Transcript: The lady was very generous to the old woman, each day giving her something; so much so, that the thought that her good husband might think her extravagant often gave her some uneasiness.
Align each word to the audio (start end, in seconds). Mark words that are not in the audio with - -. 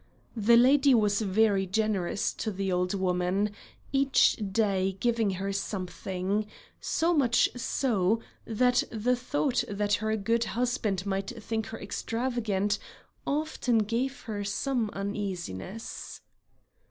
The 0.35 0.57
lady 0.57 0.95
was 0.95 1.21
very 1.21 1.67
generous 1.67 2.33
to 2.33 2.49
the 2.49 2.71
old 2.71 2.95
woman, 2.95 3.51
each 3.93 4.35
day 4.51 4.97
giving 4.99 5.29
her 5.37 5.53
something; 5.53 6.47
so 6.79 7.13
much 7.13 7.49
so, 7.55 8.19
that 8.43 8.81
the 8.89 9.15
thought 9.15 9.63
that 9.69 9.93
her 10.01 10.17
good 10.17 10.43
husband 10.57 11.05
might 11.05 11.29
think 11.29 11.67
her 11.67 11.79
extravagant 11.79 12.79
often 13.27 13.77
gave 13.77 14.21
her 14.21 14.43
some 14.43 14.89
uneasiness. 14.91 16.21